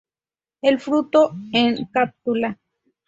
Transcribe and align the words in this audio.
El 0.63 0.79
fruto 0.79 1.31
en 1.53 1.85
cápsula. 1.93 2.57